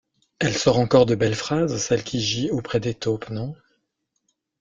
[0.39, 3.55] Elle sort encore de belles phrases, celle qui gît auprès des taupes, non?